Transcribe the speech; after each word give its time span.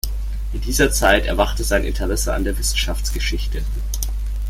In 0.51 0.61
dieser 0.61 0.91
Zeit 0.91 1.27
erwachte 1.27 1.63
sein 1.63 1.83
Interesse 1.83 2.33
an 2.33 2.43
der 2.43 2.57
Wissenschaftsgeschichte. 2.57 3.61